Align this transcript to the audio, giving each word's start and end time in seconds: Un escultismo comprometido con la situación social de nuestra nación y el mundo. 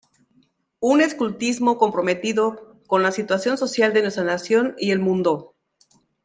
Un 0.79 0.99
escultismo 0.99 1.77
comprometido 1.77 2.75
con 2.87 3.03
la 3.03 3.11
situación 3.11 3.59
social 3.59 3.93
de 3.93 4.01
nuestra 4.01 4.23
nación 4.23 4.73
y 4.79 4.89
el 4.89 4.97
mundo. 4.97 5.53